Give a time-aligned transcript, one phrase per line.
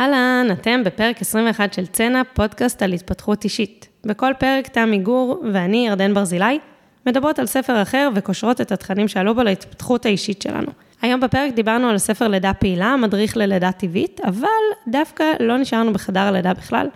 [0.00, 3.88] אהלן, אתם בפרק 21 של צנע, פודקאסט על התפתחות אישית.
[4.04, 6.58] בכל פרק תמי גור ואני, ירדן ברזילי,
[7.06, 10.70] מדברות על ספר אחר וקושרות את התכנים שעלו בו להתפתחות האישית שלנו.
[11.02, 14.48] היום בפרק דיברנו על ספר לידה פעילה, מדריך ללידה טבעית, אבל
[14.88, 16.86] דווקא לא נשארנו בחדר הלידה בכלל.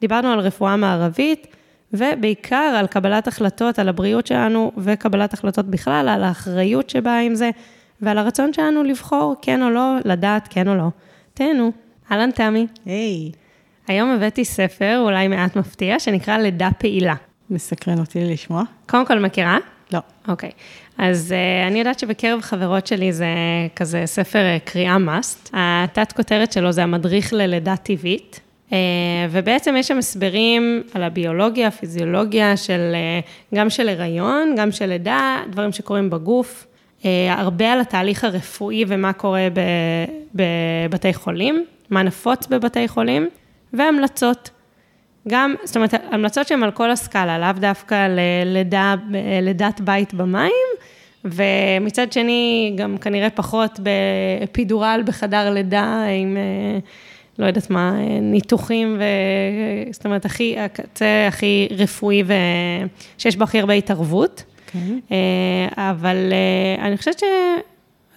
[0.00, 1.46] דיברנו על רפואה מערבית,
[1.92, 7.50] ובעיקר על קבלת החלטות על הבריאות שלנו, וקבלת החלטות בכלל, על האחריות שבאה עם זה,
[8.00, 10.88] ועל הרצון שלנו לבחור כן או לא, לדעת כן או לא.
[11.34, 11.72] תהנו.
[12.12, 12.66] אהלן תמי.
[12.86, 13.30] היי.
[13.32, 13.36] Hey.
[13.88, 17.14] היום הבאתי ספר, אולי מעט מפתיע, שנקרא לידה פעילה.
[17.50, 18.62] מסקרן אותי לשמוע.
[18.86, 19.58] קודם כל, מכירה?
[19.92, 19.98] לא.
[20.28, 20.50] אוקיי.
[20.98, 23.26] אז uh, אני יודעת שבקרב חברות שלי זה
[23.76, 25.50] כזה ספר uh, קריאה must.
[25.52, 28.40] התת כותרת שלו זה המדריך ללידה טבעית.
[28.70, 28.72] Uh,
[29.30, 32.94] ובעצם יש שם הסברים על הביולוגיה, הפיזיולוגיה של,
[33.52, 36.66] uh, גם של הריון, גם של לידה, דברים שקורים בגוף.
[37.30, 39.48] הרבה על התהליך הרפואי ומה קורה
[40.34, 41.64] בבתי חולים.
[41.92, 43.28] מה נפוץ בבתי חולים,
[43.72, 44.50] והמלצות.
[45.28, 48.94] גם, זאת אומרת, המלצות שהן על כל הסקאלה, לאו דווקא ללידה,
[49.42, 50.66] לידת בית במים,
[51.24, 56.78] ומצד שני, גם כנראה פחות בפידורל בחדר לידה עם, אה,
[57.38, 59.04] לא יודעת מה, ניתוחים, ו...
[59.92, 62.22] זאת אומרת, הכי, הקצה הכי רפואי,
[63.16, 64.44] ושיש בו הכי הרבה התערבות.
[64.46, 64.72] Okay.
[64.72, 64.98] כן.
[65.12, 67.22] אה, אבל אה, אני חושבת ש...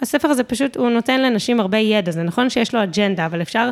[0.02, 3.70] הספר הזה פשוט, הוא נותן לנשים הרבה ידע, זה נכון שיש לו אג'נדה, אבל אפשר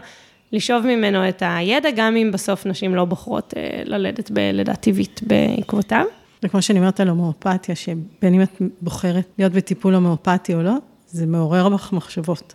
[0.53, 6.05] לשאוב ממנו את הידע, גם אם בסוף נשים לא בוחרות אה, ללדת בלידה טבעית בעקבותיו.
[6.43, 10.75] וכמו שאני אומרת על הומואפתיה, שבין אם את בוחרת להיות בטיפול הומואפתי או לא,
[11.07, 12.55] זה מעורר בך מחשבות.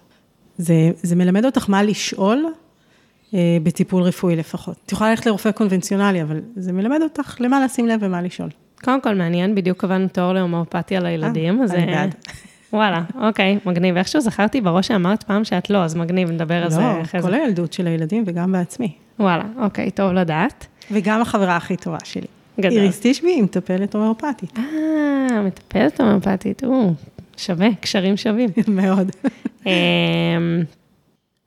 [0.57, 2.45] זה, זה מלמד אותך מה לשאול
[3.33, 4.75] אה, בטיפול רפואי לפחות.
[4.85, 8.49] את יכולה ללכת לרופא קונבנציונלי, אבל זה מלמד אותך למה לשים לב ומה לשאול.
[8.83, 11.71] קודם כל, מעניין, בדיוק קבענו תואר להומואפתיה לילדים, אה, אז...
[11.71, 12.15] אני בעד.
[12.73, 13.97] וואלה, אוקיי, מגניב.
[13.97, 17.29] איכשהו זכרתי בראש שאמרת פעם שאת לא, אז מגניב, נדבר על זה לא, אחרי זה.
[17.29, 18.91] לא, כל הילדות של הילדים וגם בעצמי.
[19.19, 20.67] וואלה, אוקיי, טוב לדעת.
[20.91, 22.27] וגם החברה הכי טובה שלי.
[22.59, 22.77] גדול.
[22.77, 24.57] איריס תשבי, היא מטפלת הומאופתית.
[24.57, 26.93] אה, מטפלת הומאופתית, או,
[27.37, 28.49] שווה, קשרים שווים.
[28.67, 29.11] מאוד.
[29.65, 29.71] אמ,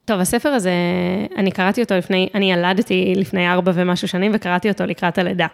[0.05, 0.73] טוב, הספר הזה,
[1.37, 5.47] אני קראתי אותו לפני, אני ילדתי לפני ארבע ומשהו שנים, וקראתי אותו לקראת הלידה.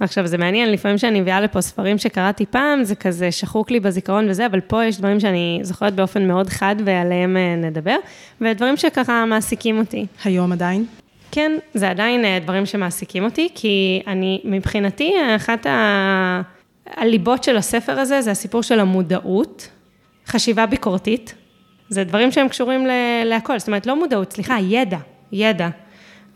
[0.00, 4.30] עכשיו, זה מעניין, לפעמים שאני מביאה לפה ספרים שקראתי פעם, זה כזה שחוק לי בזיכרון
[4.30, 7.96] וזה, אבל פה יש דברים שאני זוכרת באופן מאוד חד ועליהם אה, נדבר,
[8.40, 10.06] ודברים שככה מעסיקים אותי.
[10.24, 10.84] היום עדיין?
[11.30, 16.42] כן, זה עדיין אה, דברים שמעסיקים אותי, כי אני, מבחינתי, אחת ה...
[16.86, 19.68] הליבות של הספר הזה זה הסיפור של המודעות,
[20.26, 21.34] חשיבה ביקורתית.
[21.88, 22.86] זה דברים שהם קשורים
[23.24, 24.98] להכל, זאת אומרת, לא מודעות, סליחה, ידע,
[25.32, 25.68] ידע.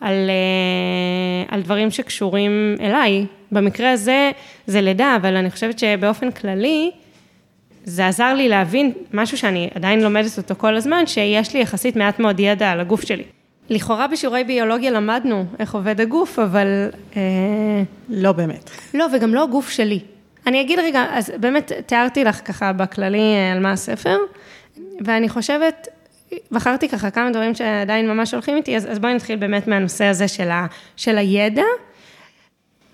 [0.00, 3.26] על, אה, על דברים שקשורים אליי.
[3.52, 4.30] במקרה הזה
[4.66, 6.90] זה לידה, אבל אני חושבת שבאופן כללי,
[7.84, 12.18] זה עזר לי להבין משהו שאני עדיין לומדת אותו כל הזמן, שיש לי יחסית מעט
[12.18, 13.24] מאוד ידע על הגוף שלי.
[13.70, 16.66] לכאורה בשיעורי ביולוגיה למדנו איך עובד הגוף, אבל...
[17.16, 18.70] אה, לא באמת.
[18.94, 20.00] לא, וגם לא הגוף שלי.
[20.46, 24.16] אני אגיד רגע, אז באמת תיארתי לך ככה בכללי אה, על מה הספר,
[25.04, 25.88] ואני חושבת
[26.50, 30.28] בחרתי ככה כמה דברים שעדיין ממש הולכים איתי, אז, אז בואי נתחיל באמת מהנושא הזה
[30.28, 30.66] של, ה,
[30.96, 31.62] של הידע.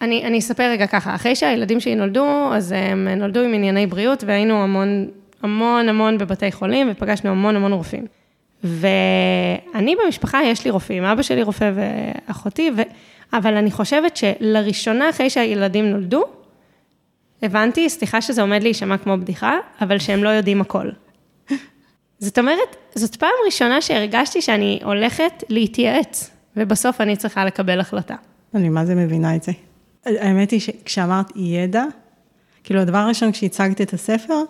[0.02, 4.24] אני, אני אספר רגע ככה, אחרי שהילדים שלי נולדו, אז הם נולדו עם ענייני בריאות,
[4.26, 5.08] והיינו המון,
[5.42, 8.06] המון המון בבתי חולים, ופגשנו המון המון רופאים.
[8.64, 12.82] ואני במשפחה, יש לי רופאים, אבא שלי רופא ואחותי, ו...
[13.32, 16.24] אבל אני חושבת שלראשונה אחרי שהילדים נולדו,
[17.42, 20.90] הבנתי, סליחה שזה עומד להישמע כמו בדיחה, אבל שהם לא יודעים הכל.
[22.24, 28.14] זאת אומרת, זאת פעם ראשונה שהרגשתי שאני הולכת להתייעץ, ובסוף אני צריכה לקבל החלטה.
[28.54, 29.52] אני מה זה מבינה את זה.
[30.06, 31.84] האמת היא שכשאמרת ידע,
[32.64, 34.42] כאילו הדבר הראשון כשהצגת את הספר,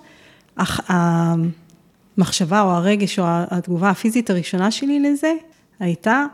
[2.16, 5.32] המחשבה או הרגש או התגובה הפיזית הראשונה שלי לזה,
[5.80, 6.24] הייתה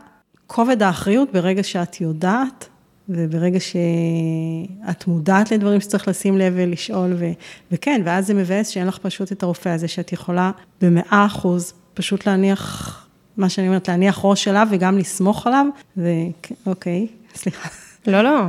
[0.47, 2.69] כובד האחריות ברגע שאת יודעת
[3.09, 7.25] וברגע שאת מודעת לדברים שצריך לשים לב ולשאול, ו,
[7.71, 10.51] וכן, ואז זה מבאס שאין לך פשוט את הרופא הזה, שאת יכולה
[10.81, 13.07] במאה אחוז פשוט להניח,
[13.37, 15.65] מה שאני אומרת, להניח ראש עליו וגם לסמוך עליו,
[15.97, 17.69] ואוקיי, סליחה.
[18.07, 18.39] לא, לא,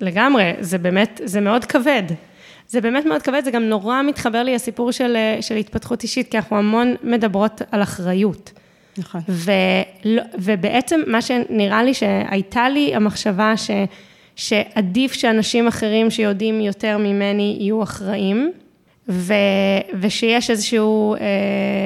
[0.00, 2.02] לגמרי, זה באמת, זה מאוד כבד.
[2.68, 6.36] זה באמת מאוד כבד, זה גם נורא מתחבר לי הסיפור של, של התפתחות אישית, כי
[6.36, 8.52] אנחנו המון מדברות על אחריות.
[8.98, 9.20] נכון.
[9.28, 13.70] ולא, ובעצם מה שנראה לי שהייתה לי המחשבה ש,
[14.36, 18.52] שעדיף שאנשים אחרים שיודעים יותר ממני יהיו אחראים,
[19.08, 19.34] ו,
[20.00, 21.20] ושיש איזשהו אה,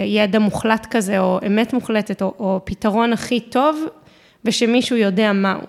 [0.06, 3.85] ידע מוחלט כזה, או אמת מוחלטת, או, או פתרון הכי טוב,
[4.45, 5.61] ושמישהו יודע מהו.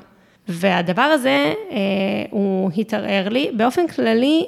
[0.47, 1.77] והדבר הזה, אה,
[2.29, 3.49] הוא התערער לי.
[3.57, 4.45] באופן כללי,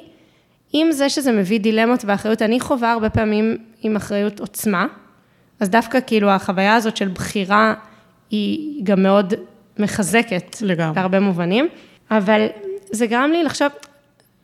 [0.72, 4.86] עם זה שזה מביא דילמות ואחריות, אני חווה הרבה פעמים עם אחריות עוצמה.
[5.60, 7.74] אז דווקא כאילו החוויה הזאת של בחירה
[8.30, 9.34] היא גם מאוד
[9.78, 10.56] מחזקת.
[10.60, 10.94] לגמרי.
[10.94, 11.68] בהרבה מובנים,
[12.10, 12.46] אבל
[12.92, 13.68] זה גרם לי לחשוב,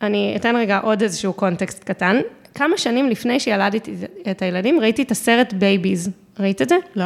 [0.02, 2.20] אני אתן רגע עוד איזשהו קונטקסט קטן.
[2.54, 3.94] כמה שנים לפני שילדתי
[4.30, 6.10] את הילדים, ראיתי את הסרט Babies.
[6.40, 6.76] ראית את זה?
[6.96, 7.04] לא.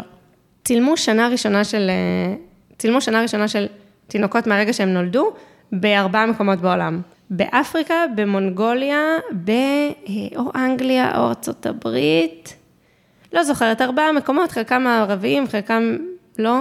[0.65, 2.35] צילמו שנה ראשונה של, אה,
[2.79, 3.67] צילמו שנה ראשונה של
[4.07, 5.33] תינוקות מהרגע שהם נולדו,
[5.73, 7.01] בארבעה מקומות בעולם.
[7.31, 9.01] באפריקה, במונגוליה,
[9.45, 9.51] ב...
[9.51, 12.57] אה, או אנגליה או ארצות הברית,
[13.33, 15.97] לא זוכרת, ארבעה מקומות, חלקם הערביים, חלקם
[16.39, 16.61] לא.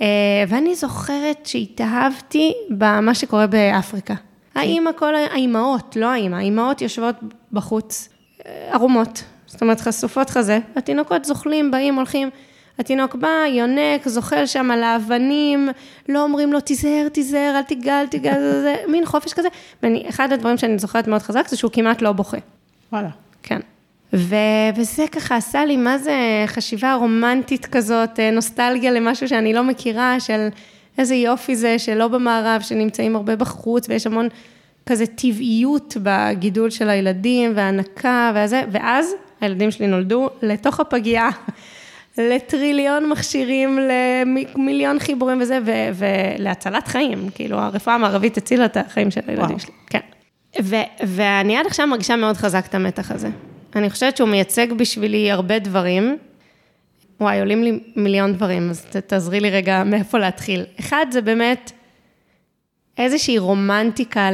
[0.00, 0.06] אה,
[0.48, 4.14] ואני זוכרת שהתאהבתי במה שקורה באפריקה.
[4.54, 7.14] האימא, כל האימהות, לא האימא, האימהות יושבות
[7.52, 8.08] בחוץ,
[8.46, 12.30] אה, ערומות, זאת אומרת חשופות חזה, התינוקות זוחלים, באים, הולכים.
[12.78, 15.68] התינוק בא, יונק, זוחל שם על האבנים,
[16.08, 19.48] לא אומרים לו, תיזהר, תיזהר, אל תיגע, אל תיגע, זה, זה, מין חופש כזה.
[19.82, 22.36] ואחד הדברים שאני זוכרת מאוד חזק זה שהוא כמעט לא בוכה.
[22.92, 23.08] וואלה.
[23.42, 23.60] כן.
[24.12, 24.34] ו,
[24.76, 30.20] וזה ככה עשה לי, מה זה חשיבה רומנטית כזאת, אה, נוסטלגיה למשהו שאני לא מכירה,
[30.20, 30.48] של
[30.98, 34.28] איזה יופי זה, שלא במערב, שנמצאים הרבה בחוץ, ויש המון
[34.86, 41.28] כזה טבעיות בגידול של הילדים, והנקה, וזה, ואז הילדים שלי נולדו לתוך הפגייה.
[42.18, 46.04] לטריליון מכשירים, למיליון חיבורים וזה, ו-
[46.38, 49.58] ולהצלת חיים, כאילו הרפואה המערבית הצילה את החיים של הילדים וואו.
[49.58, 50.00] שלי, כן.
[50.62, 53.28] ו- ואני עד עכשיו מרגישה מאוד חזק את המתח הזה.
[53.76, 56.18] אני חושבת שהוא מייצג בשבילי הרבה דברים.
[57.20, 60.64] וואי, עולים לי מיליון דברים, אז ת- תעזרי לי רגע מאיפה להתחיל.
[60.80, 61.72] אחד, זה באמת
[62.98, 64.28] איזושהי רומנטיקה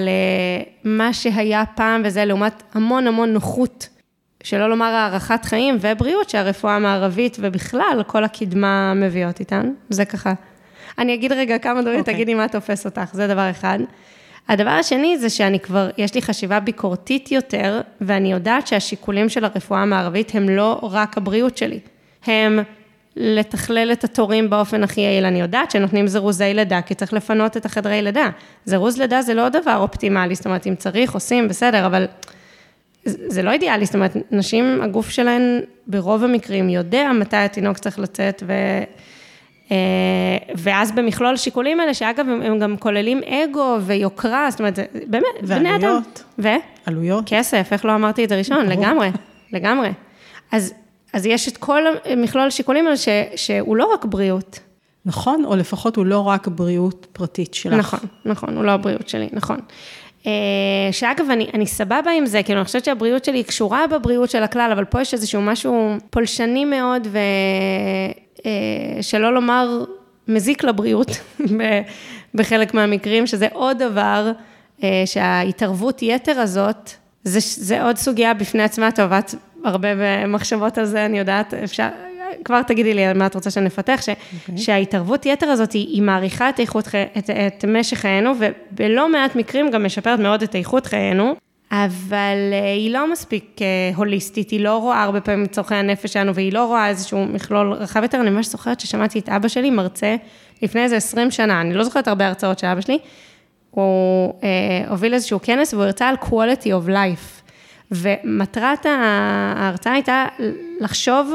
[0.84, 3.88] למה שהיה פעם, וזה לעומת המון המון נוחות,
[4.42, 9.70] שלא לומר הארכת חיים ובריאות שהרפואה המערבית ובכלל כל הקדמה מביאות איתן.
[9.88, 10.32] זה ככה.
[10.98, 12.00] אני אגיד רגע כמה דברים, okay.
[12.00, 12.14] אוקיי.
[12.14, 13.78] תגידי מה תופס אותך, זה דבר אחד.
[14.48, 19.82] הדבר השני זה שאני כבר, יש לי חשיבה ביקורתית יותר, ואני יודעת שהשיקולים של הרפואה
[19.82, 21.78] המערבית הם לא רק הבריאות שלי,
[22.26, 22.58] הם
[23.16, 25.24] לתכלל את התורים באופן הכי יעיל.
[25.24, 28.30] אני יודעת שנותנים זירוזי לידה, כי צריך לפנות את החדרי לידה.
[28.64, 32.06] זירוז לידה זה לא דבר אופטימלי, זאת אומרת, אם צריך, עושים, בסדר, אבל
[33.04, 38.42] זה לא אידיאלי, זאת אומרת, נשים, הגוף שלהן ברוב המקרים יודע מתי התינוק צריך לצאת,
[38.46, 38.52] ו...
[39.70, 39.76] אה,
[40.54, 45.82] ואז במכלול שיקולים האלה, שאגב, הם, גם כוללים אגו ויוקרה, זאת אומרת, באמת, בני אדם.
[45.82, 46.24] ועלויות.
[46.38, 46.48] ו?
[46.86, 47.24] עלויות.
[47.26, 48.66] כסף, איך לא אמרתי את זה ראשון?
[48.66, 49.10] לגמרי,
[49.52, 49.90] לגמרי.
[50.52, 50.74] אז,
[51.12, 51.82] אז יש את כל
[52.16, 54.60] מכלול השיקולים האלה, ש, שהוא לא רק בריאות.
[55.06, 57.76] נכון, או לפחות הוא לא רק בריאות פרטית שלך.
[57.76, 59.58] נכון, נכון, הוא לא הבריאות שלי, נכון.
[60.26, 60.32] אה,
[60.92, 64.70] שאגב, אני, אני סבבה עם זה, כאילו, אני חושבת שהבריאות שלי קשורה בבריאות של הכלל,
[64.72, 67.08] אבל פה יש איזשהו משהו פולשני מאוד,
[69.00, 69.84] ושלא לומר
[70.28, 71.10] מזיק לבריאות
[72.34, 74.32] בחלק מהמקרים, שזה עוד דבר,
[74.82, 76.90] אה, שההתערבות יתר הזאת,
[77.24, 79.34] זה, זה עוד סוגיה בפני עצמה, טוב, את
[79.64, 81.88] הרבה במחשבות על זה, אני יודעת, אפשר,
[82.44, 84.52] כבר תגידי לי מה את רוצה שנפתח, ש, okay.
[84.56, 89.70] שההתערבות יתר הזאת, היא, היא מעריכה את, איכות, את, את משך חיינו, ובלא מעט מקרים
[89.70, 91.34] גם משפרת מאוד את איכות חיינו,
[91.70, 93.66] אבל אה, היא לא מספיק אה,
[93.96, 97.72] הוליסטית, היא לא רואה הרבה פעמים את צורכי הנפש שלנו, והיא לא רואה איזשהו מכלול
[97.72, 98.20] רחב יותר.
[98.20, 100.16] אני ממש זוכרת ששמעתי את אבא שלי מרצה
[100.62, 102.98] לפני איזה 20 שנה, אני לא זוכרת הרבה הרצאות של אבא שלי,
[103.70, 104.48] הוא אה,
[104.88, 107.42] הוביל איזשהו כנס והוא הרצה על quality of life.
[107.90, 110.26] ומטרת ההרצאה הייתה
[110.80, 111.34] לחשוב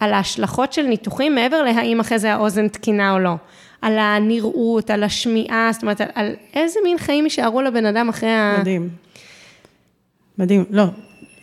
[0.00, 3.34] על ההשלכות של ניתוחים מעבר להאם אחרי זה האוזן תקינה או לא.
[3.82, 8.30] על הנראות, על השמיעה, זאת אומרת, על, על איזה מין חיים יישארו לבן אדם אחרי
[8.30, 8.56] ה...
[8.60, 8.88] מדהים.
[10.40, 10.64] מדהים.
[10.70, 10.84] לא,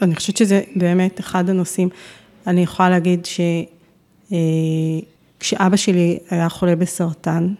[0.01, 1.89] אני חושבת שזה באמת אחד הנושאים.
[2.47, 3.27] אני יכולה להגיד
[5.39, 7.53] שכשאבא שלי היה חולה בסרטן,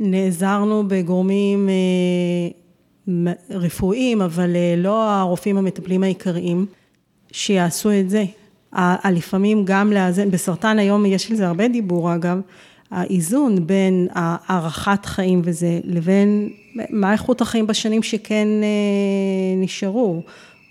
[0.00, 6.66] נעזרנו בגורמים אה, רפואיים, אבל אה, לא הרופאים המטפלים העיקריים,
[7.32, 8.24] שיעשו את זה.
[9.12, 12.40] לפעמים גם לאזן, בסרטן היום יש על זה הרבה דיבור אגב,
[12.90, 16.48] האיזון בין הארכת חיים וזה, לבין
[16.90, 20.22] מה איכות החיים בשנים שכן אה, נשארו,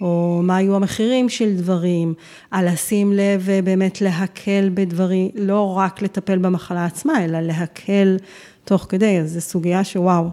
[0.02, 2.14] או מה היו המחירים של דברים,
[2.52, 8.18] על לשים לב ובאמת להקל בדברים, לא רק לטפל במחלה עצמה, אלא להקל
[8.66, 10.30] תוך כדי, אז זו סוגיה שוואו.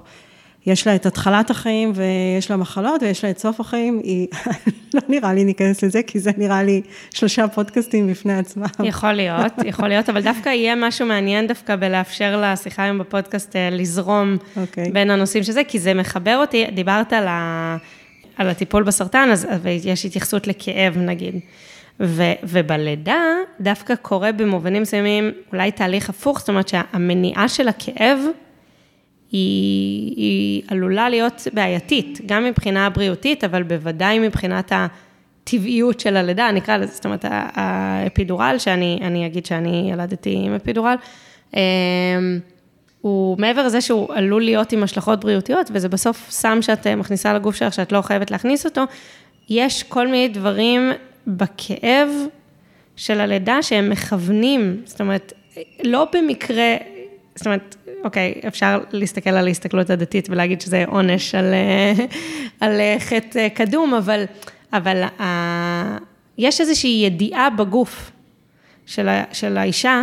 [0.67, 4.29] יש לה את התחלת החיים ויש לה מחלות ויש לה את סוף החיים, היא,
[4.95, 8.65] לא נראה לי ניכנס לזה, כי זה נראה לי שלושה פודקאסטים בפני עצמם.
[8.85, 13.71] יכול להיות, יכול להיות, אבל דווקא יהיה משהו מעניין דווקא בלאפשר לשיחה היום בפודקאסט אה,
[13.71, 14.91] לזרום אוקיי.
[14.91, 17.77] בין הנושאים של זה, כי זה מחבר אותי, דיברת על, ה,
[18.43, 19.47] על הטיפול בסרטן, אז
[19.85, 21.41] יש התייחסות לכאב נגיד.
[22.01, 23.23] ו, ובלידה
[23.61, 28.19] דווקא קורה במובנים מסוימים אולי תהליך הפוך, זאת אומרת שהמניעה של הכאב
[29.33, 36.77] היא, היא עלולה להיות בעייתית, גם מבחינה בריאותית, אבל בוודאי מבחינת הטבעיות של הלידה, נקרא
[36.77, 40.95] לזה, זאת אומרת, האפידורל, שאני אני אגיד שאני ילדתי עם אפידורל,
[41.55, 41.61] אמ,
[43.03, 47.35] הוא מעבר לזה שהוא עלול להיות עם השלכות בריאותיות, וזה בסוף סם שאת אה, מכניסה
[47.35, 48.83] לגוף שלך, שאת לא חייבת להכניס אותו,
[49.49, 50.93] יש כל מיני דברים
[51.27, 52.09] בכאב
[52.97, 55.33] של הלידה שהם מכוונים, זאת אומרת,
[55.85, 56.77] לא במקרה,
[57.35, 62.05] זאת אומרת, אוקיי, אפשר להסתכל על ההסתכלות הדתית ולהגיד שזה עונש על, אה,
[62.61, 64.25] על אה, חטא קדום, אבל,
[64.73, 65.99] אבל ה,
[66.39, 68.11] יש איזושהי ידיעה בגוף
[68.87, 70.03] של, ה, של האישה,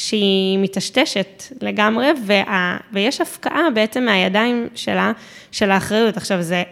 [0.00, 5.12] שהיא מטשטשת לגמרי, וה, ויש הפקעה בעצם מהידיים שלה,
[5.50, 6.16] של האחריות.
[6.16, 6.62] עכשיו, זה,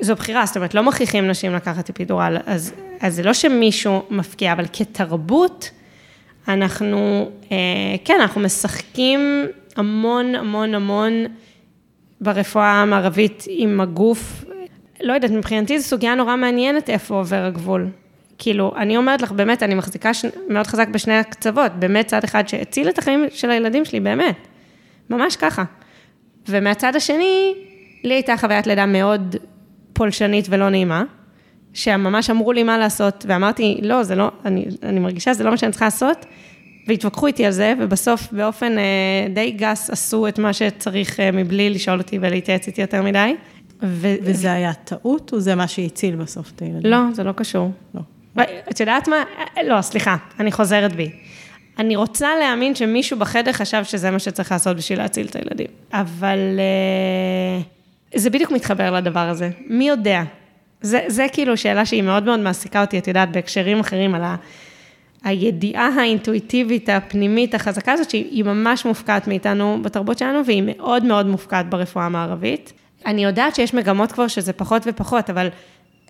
[0.00, 4.52] זו בחירה, זאת אומרת, לא מכריחים נשים לקחת אפידורל, אז, אז זה לא שמישהו מפקיע,
[4.52, 5.70] אבל כתרבות,
[6.48, 7.56] אנחנו, אה,
[8.04, 11.12] כן, אנחנו משחקים המון, המון, המון
[12.20, 14.44] ברפואה המערבית עם הגוף.
[15.00, 17.88] לא יודעת, מבחינתי זו סוגיה נורא מעניינת איפה עובר הגבול.
[18.38, 20.24] כאילו, אני אומרת לך, באמת, אני מחזיקה ש...
[20.48, 24.36] מאוד חזק בשני הקצוות, באמת צד אחד שהציל את החיים של הילדים שלי, באמת.
[25.10, 25.64] ממש ככה.
[26.48, 27.54] ומהצד השני,
[28.04, 29.36] לי הייתה חוויית לידה מאוד
[29.92, 31.04] פולשנית ולא נעימה,
[31.72, 35.56] שממש אמרו לי מה לעשות, ואמרתי, לא, זה לא, אני, אני מרגישה, זה לא מה
[35.56, 36.26] שאני צריכה לעשות,
[36.86, 41.70] והתווכחו איתי על זה, ובסוף באופן אה, די גס עשו את מה שצריך אה, מבלי
[41.70, 43.34] לשאול אותי ולהתייעץ איתי יותר מדי.
[43.82, 44.14] ו...
[44.22, 46.90] וזה היה טעות, או זה מה שהציל בסוף את הילדים?
[46.90, 47.70] לא, זה לא קשור.
[47.94, 48.00] לא.
[48.42, 49.24] את יודעת מה?
[49.64, 51.10] לא, סליחה, אני חוזרת בי.
[51.78, 55.66] אני רוצה להאמין שמישהו בחדר חשב שזה מה שצריך לעשות בשביל להציל את הילדים.
[55.92, 56.38] אבל
[58.12, 59.50] uh, זה בדיוק מתחבר לדבר הזה.
[59.66, 60.22] מי יודע?
[60.80, 64.36] זה, זה כאילו שאלה שהיא מאוד מאוד מעסיקה אותי, את יודעת, בהקשרים אחרים, על ה,
[65.24, 71.70] הידיעה האינטואיטיבית, הפנימית, החזקה הזאת, שהיא ממש מופקעת מאיתנו בתרבות שלנו, והיא מאוד מאוד מופקעת
[71.70, 72.72] ברפואה המערבית.
[73.06, 75.48] אני יודעת שיש מגמות כבר שזה פחות ופחות, אבל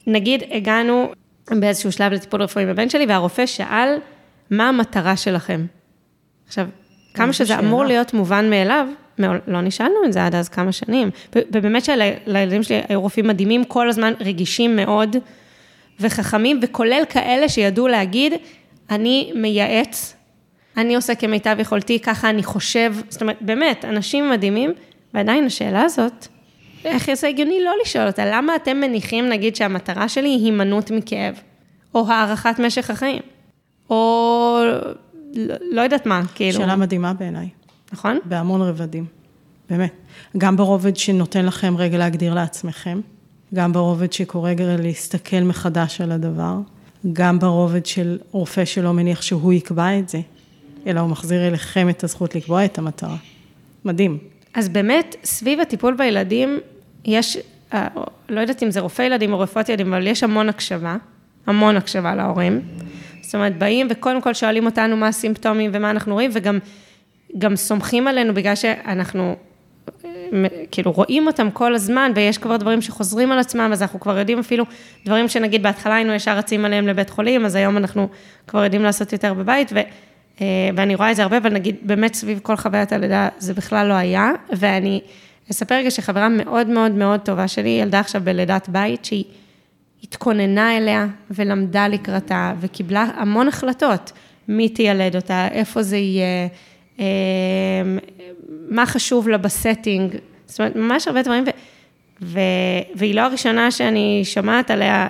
[0.07, 1.13] נגיד הגענו
[1.51, 3.99] באיזשהו שלב לטיפול רפואי בבן שלי, והרופא שאל,
[4.51, 5.67] מה המטרה שלכם?
[6.47, 6.67] עכשיו,
[7.15, 7.59] כמה שזה שאלה.
[7.59, 8.87] אמור להיות מובן מאליו,
[9.19, 11.11] לא נשאלנו את זה עד אז כמה שנים.
[11.35, 15.17] ובאמת שלילדים שלי היו רופאים מדהימים, כל הזמן רגישים מאוד
[16.01, 18.33] וחכמים, וכולל כאלה שידעו להגיד,
[18.91, 20.17] אני מייעץ,
[20.77, 24.73] אני עושה כמיטב יכולתי, ככה אני חושב, זאת אומרת, באמת, אנשים מדהימים,
[25.15, 26.29] ועדיין השאלה הזאת,
[26.85, 28.23] איך זה הגיוני לא לשאול אותה?
[28.27, 31.35] למה אתם מניחים, נגיד, שהמטרה שלי היא הימנעות מכאב,
[31.95, 33.23] או הארכת משך החיים,
[33.91, 34.61] או
[35.35, 36.59] לא, לא יודעת מה, כאילו.
[36.59, 37.49] שאלה מדהימה בעיניי.
[37.93, 38.19] נכון?
[38.25, 39.05] בהמון רבדים,
[39.71, 39.93] באמת.
[40.39, 43.01] גם ברובד שנותן לכם רגע להגדיר לעצמכם,
[43.55, 46.59] גם ברובד שקורא רגע להסתכל מחדש על הדבר,
[47.13, 50.21] גם ברובד של רופא שלא מניח שהוא יקבע את זה,
[50.87, 53.17] אלא הוא מחזיר אליכם את הזכות לקבוע את המטרה.
[53.85, 54.19] מדהים.
[54.55, 56.61] אז באמת, סביב הטיפול בילדים,
[57.05, 57.39] יש,
[57.75, 57.89] אה,
[58.29, 60.97] לא יודעת אם זה רופא ילדים או רפואת ילדים, אבל יש המון הקשבה,
[61.47, 62.61] המון הקשבה להורים.
[63.21, 66.59] זאת אומרת, באים וקודם כל שואלים אותנו מה הסימפטומים ומה אנחנו רואים, וגם
[67.39, 69.37] גם סומכים עלינו בגלל שאנחנו
[70.05, 70.11] אה,
[70.71, 74.39] כאילו רואים אותם כל הזמן, ויש כבר דברים שחוזרים על עצמם, אז אנחנו כבר יודעים
[74.39, 74.65] אפילו
[75.05, 78.09] דברים שנגיד בהתחלה היינו ישר רצים עליהם לבית חולים, אז היום אנחנו
[78.47, 79.81] כבר יודעים לעשות יותר בבית, ו...
[80.41, 80.47] אה,
[80.77, 83.95] ואני רואה את זה הרבה, אבל נגיד, באמת סביב כל חוויית הלידה זה בכלל לא
[83.95, 85.01] היה, ואני
[85.51, 89.25] אספר רגע שחברה מאוד מאוד מאוד טובה שלי, ילדה עכשיו בלידת בית, שהיא
[90.03, 94.13] התכוננה אליה ולמדה לקראתה, וקיבלה המון החלטות,
[94.49, 96.49] מי תיילד אותה, איפה זה יהיה,
[97.01, 97.05] אה,
[98.69, 100.17] מה חשוב לה ב setting,
[100.47, 101.51] זאת אומרת, ממש הרבה דברים, ו,
[102.23, 102.39] ו,
[102.95, 105.07] והיא לא הראשונה שאני שומעת עליה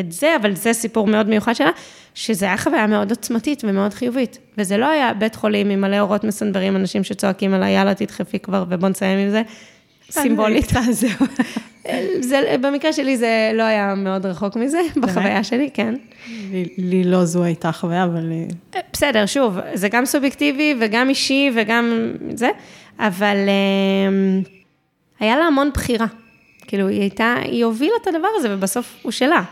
[0.00, 1.70] את זה, אבל זה סיפור מאוד מיוחד שלה,
[2.14, 4.38] שזה היה חוויה מאוד עוצמתית ומאוד חיובית.
[4.58, 8.64] וזה לא היה בית חולים עם מלא אורות מסנדרים, אנשים שצועקים עליי, יאללה, תדחפי כבר
[8.68, 9.42] ובוא נסיים עם זה.
[10.10, 10.72] סימבולית.
[12.20, 15.94] זה, במקרה שלי זה לא היה מאוד רחוק מזה, בחוויה שלי, כן.
[16.78, 18.32] לי לא זו הייתה חוויה, אבל...
[18.74, 22.48] אה, בסדר, שוב, זה גם סובייקטיבי וגם אישי וגם זה,
[22.98, 23.36] אבל
[24.08, 24.42] אמ,
[25.20, 26.06] היה לה המון בחירה.
[26.66, 29.42] כאילו, היא הייתה, היא הובילה את הדבר הזה, ובסוף הוא שלה.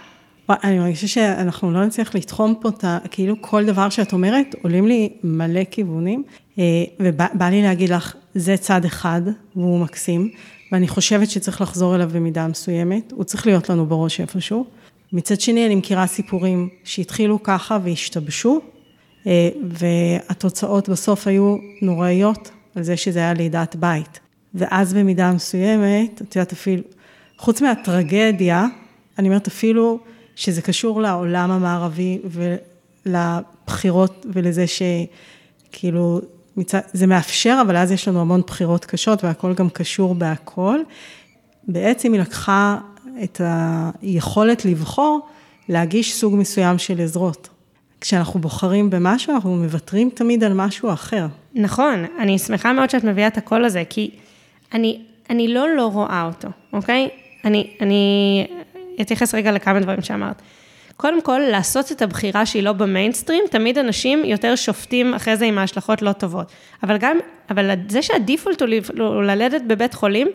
[0.51, 2.99] אני מרגישה שאנחנו לא נצליח לתחום פה את ה...
[3.11, 6.23] כאילו כל דבר שאת אומרת, עולים לי מלא כיוונים,
[6.59, 6.65] אה,
[7.01, 9.23] ובא לי להגיד לך, זה צד אחד,
[9.57, 10.31] והוא מקסים,
[10.73, 14.67] ואני חושבת שצריך לחזור אליו במידה מסוימת, הוא צריך להיות לנו בראש איפשהו.
[15.13, 18.61] מצד שני, אני מכירה סיפורים שהתחילו ככה והשתבשו,
[19.27, 24.21] אה, והתוצאות בסוף היו נוראיות על זה שזה היה לידת בית.
[24.55, 26.83] ואז במידה מסוימת, את יודעת, אפילו,
[27.39, 28.67] חוץ מהטרגדיה,
[29.19, 29.99] אני אומרת, אפילו
[30.39, 32.19] שזה קשור לעולם המערבי
[33.07, 36.21] ולבחירות ולזה שכאילו,
[36.93, 40.79] זה מאפשר, אבל אז יש לנו המון בחירות קשות והכל גם קשור בהכל.
[41.69, 42.79] בעצם היא לקחה
[43.23, 43.41] את
[44.03, 45.27] היכולת לבחור
[45.69, 47.49] להגיש סוג מסוים של עזרות.
[48.01, 51.27] כשאנחנו בוחרים במשהו, אנחנו מוותרים תמיד על משהו אחר.
[51.55, 54.11] נכון, אני שמחה מאוד שאת מביאה את הקול הזה, כי
[54.75, 57.09] אני, אני לא לא רואה אותו, אוקיי?
[57.45, 58.47] אני, אני
[59.01, 60.43] אתייחס רגע לכמה דברים שאמרת.
[60.97, 65.59] קודם כל, לעשות את הבחירה שהיא לא במיינסטרים, תמיד אנשים יותר שופטים אחרי זה עם
[65.59, 66.53] ההשלכות לא טובות.
[66.83, 67.19] אבל גם,
[67.51, 68.63] אבל זה שהדיפולט
[68.99, 70.29] הוא ללדת בבית חולים,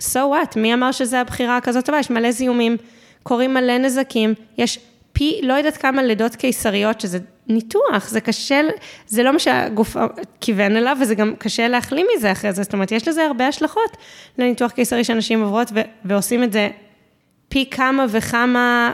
[0.00, 1.98] so what, מי אמר שזו הבחירה הכזאת טובה?
[1.98, 2.76] יש מלא זיהומים,
[3.22, 4.78] קורים מלא נזקים, יש
[5.12, 8.60] פי, לא יודעת כמה לידות קיסריות, שזה ניתוח, זה קשה,
[9.06, 9.96] זה לא מה שהגוף
[10.40, 13.96] כיוון אליו, וזה גם קשה להחלים מזה אחרי זה, זאת אומרת, יש לזה הרבה השלכות
[14.38, 15.72] לניתוח קיסרי שאנשים עוברות
[16.04, 16.70] ועושים את זה
[17.48, 18.92] פי כמה וכמה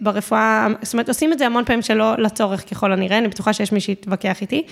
[0.00, 3.72] ברפואה, זאת אומרת, עושים את זה המון פעמים שלא לצורך ככל הנראה, אני בטוחה שיש
[3.72, 4.62] מי שיתווכח איתי.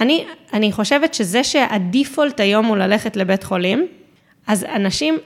[0.00, 3.86] אני, אני חושבת שזה שהדיפולט היום הוא ללכת לבית חולים,
[4.46, 5.18] אז אנשים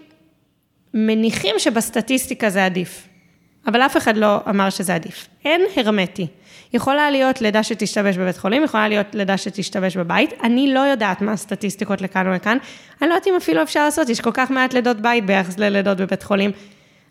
[0.95, 3.09] מניחים שבסטטיסטיקה זה עדיף,
[3.67, 5.29] אבל אף אחד לא אמר שזה עדיף.
[5.45, 6.27] אין הרמטי.
[6.73, 10.33] יכולה להיות לידה שתשתבש בבית חולים, יכולה להיות לידה שתשתבש בבית.
[10.43, 12.59] אני לא יודעת מה הסטטיסטיקות לכאן או לכאן.
[13.03, 15.99] אני לא יודעת אם אפילו אפשר לעשות, יש כל כך מעט לידות בית ביחס ללידות
[15.99, 16.51] בבית חולים.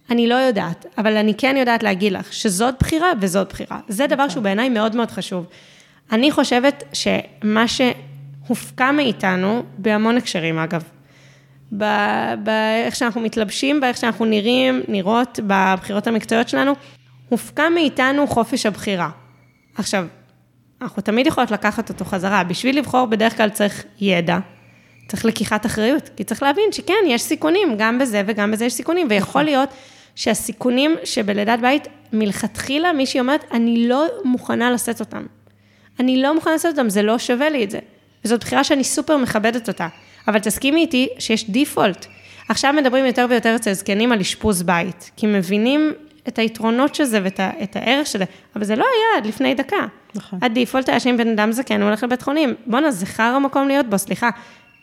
[0.09, 3.79] אני לא יודעת, אבל אני כן יודעת להגיד לך שזאת בחירה וזאת בחירה.
[3.87, 5.45] זה דבר שהוא בעיניי מאוד מאוד חשוב.
[6.11, 10.83] אני חושבת שמה שהופקע מאיתנו, בהמון הקשרים אגב,
[12.43, 16.73] באיך שאנחנו מתלבשים, באיך שאנחנו נראים, נראות, בבחירות המקצועיות שלנו,
[17.29, 19.09] הופקע מאיתנו חופש הבחירה.
[19.75, 20.05] עכשיו,
[20.81, 22.43] אנחנו תמיד יכולות לקחת אותו חזרה.
[22.43, 24.37] בשביל לבחור בדרך כלל צריך ידע,
[25.07, 29.07] צריך לקיחת אחריות, כי צריך להבין שכן, יש סיכונים, גם בזה וגם בזה יש סיכונים,
[29.09, 29.45] ויכול נכון.
[29.45, 29.69] להיות
[30.15, 35.25] שהסיכונים שבלידת בית, מלכתחילה מישהי אומרת, אני לא מוכנה לשאת אותם.
[35.99, 37.79] אני לא מוכנה לשאת אותם, זה לא שווה לי את זה.
[38.25, 39.87] וזאת בחירה שאני סופר מכבדת אותה.
[40.27, 42.05] אבל תסכימי איתי שיש דיפולט.
[42.49, 45.93] עכשיו מדברים יותר ויותר אצל זקנים על אשפוז בית, כי מבינים
[46.27, 49.85] את היתרונות של זה ואת הערך של זה, אבל זה לא היה עד לפני דקה.
[50.15, 50.39] נכון.
[50.41, 52.53] הדיפולט היה שאם בן אדם זקן, הוא הולך לבית חולים.
[52.65, 54.29] בואנה, זה חר המקום להיות בו, סליחה.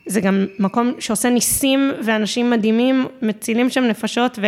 [0.07, 4.39] זה גם מקום שעושה ניסים, ואנשים מדהימים, מצילים שם נפשות,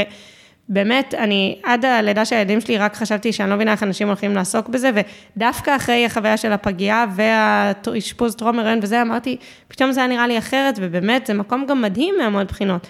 [0.69, 4.35] ובאמת, אני, עד הלידה של הילדים שלי, רק חשבתי שאני לא מבינה איך אנשים הולכים
[4.35, 4.91] לעסוק בזה,
[5.37, 9.37] ודווקא אחרי החוויה של הפגייה והאשפוז טרום הריון וזה, אמרתי,
[9.69, 12.87] פתאום זה היה נראה לי אחרת, ובאמת, זה מקום גם מדהים מהמון בחינות.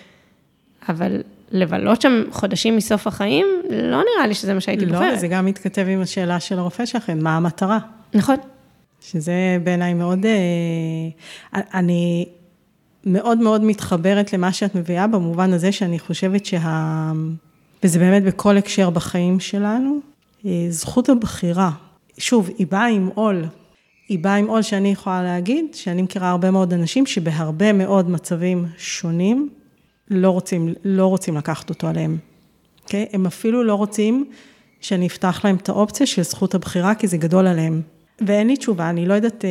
[0.89, 5.13] אבל לבלות שם חודשים מסוף החיים, לא נראה לי שזה מה שהייתי לא, בוחרת.
[5.13, 7.79] לא, זה גם מתכתב עם השאלה של הרופא שלכם, מה המטרה?
[8.15, 8.37] נכון.
[9.01, 12.27] שזה בעיניי מאוד, אה, אני
[13.07, 17.13] מאוד מאוד מתחברת למה שאת מביאה, במובן הזה שאני חושבת שה...
[17.83, 19.99] וזה באמת בכל הקשר בחיים שלנו,
[20.47, 21.71] אה, זכות הבחירה.
[22.19, 23.45] שוב, היא באה עם עול.
[24.09, 28.67] היא באה עם עול שאני יכולה להגיד, שאני מכירה הרבה מאוד אנשים שבהרבה מאוד מצבים
[28.79, 29.49] שונים,
[30.11, 32.19] לא רוצים, לא רוצים לקחת אותו עליהם.
[32.19, 32.85] Okay?
[32.85, 33.07] אוקיי?
[33.13, 34.25] הם אפילו לא רוצים
[34.81, 37.83] שאני אפתח להם את האופציה של זכות הבחירה, כי זה גדול עליהם.
[38.27, 39.51] ואין לי תשובה, אני לא יודעת, אה,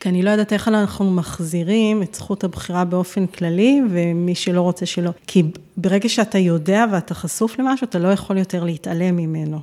[0.00, 4.86] כי אני לא יודעת איך אנחנו מחזירים את זכות הבחירה באופן כללי, ומי שלא רוצה
[4.86, 5.10] שלא.
[5.26, 5.42] כי
[5.76, 9.60] ברגע שאתה יודע ואתה חשוף למשהו, אתה לא יכול יותר להתעלם ממנו.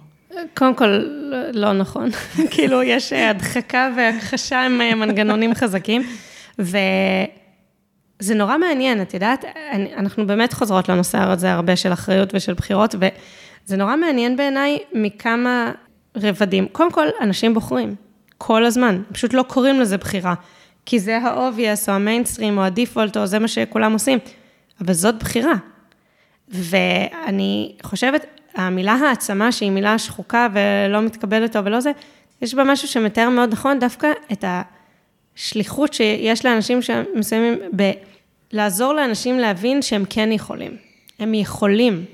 [0.54, 1.04] קודם כל,
[1.54, 2.10] לא נכון.
[2.52, 6.02] כאילו, יש הדחקה והכחשה עם אה, מנגנונים חזקים,
[6.60, 6.78] ו...
[8.20, 9.46] זה נורא מעניין, את יודעת,
[9.98, 15.72] אנחנו באמת חוזרות לנושא הזה הרבה של אחריות ושל בחירות, וזה נורא מעניין בעיניי מכמה
[16.18, 16.68] רבדים.
[16.72, 17.96] קודם כל, אנשים בוחרים,
[18.38, 20.34] כל הזמן, פשוט לא קוראים לזה בחירה,
[20.86, 24.20] כי זה ה-obvious, או המיינסטרים, או הדיפולט, או זה מה שכולם עושים,
[24.82, 25.54] אבל זאת בחירה.
[26.48, 31.92] ואני חושבת, המילה העצמה, שהיא מילה שחוקה ולא מתקבלת טוב ולא זה,
[32.42, 34.62] יש בה משהו שמתאר מאוד נכון דווקא את ה...
[35.36, 37.60] שליחות שיש לאנשים שמסיימים
[38.52, 40.78] בלעזור לאנשים להבין שהם כן יכולים.
[41.20, 42.06] הם יכולים